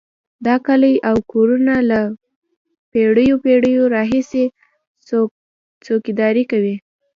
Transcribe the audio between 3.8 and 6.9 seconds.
راهیسې څوکیداري کوي.